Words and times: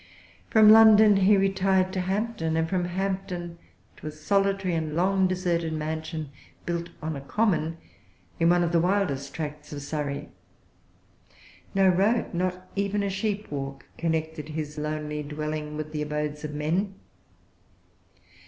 From 0.49 0.67
London 0.69 1.15
he 1.17 1.37
retired 1.37 1.93
to 1.93 1.99
Hampton, 2.01 2.57
and 2.57 2.67
from 2.67 2.85
Hampton 2.85 3.59
to 3.97 4.07
a 4.07 4.11
solitary 4.11 4.73
and 4.73 4.95
long 4.95 5.27
deserted 5.27 5.73
mansion, 5.73 6.31
built 6.65 6.89
on 7.03 7.15
a 7.15 7.21
common 7.21 7.77
in 8.39 8.49
one 8.49 8.63
of 8.63 8.71
the 8.71 8.79
wildest 8.79 9.35
tracts 9.35 9.71
of 9.71 9.83
Surrey. 9.83 10.29
No 11.75 11.87
road, 11.87 12.33
not 12.33 12.67
even 12.75 13.03
a 13.03 13.11
sheep 13.11 13.51
walk, 13.51 13.85
connected 13.99 14.49
his 14.49 14.79
lonely 14.79 15.21
dwelling 15.21 15.77
with 15.77 15.91
the 15.91 16.01
abodes 16.01 16.43
of 16.43 16.51
men. 16.55 16.95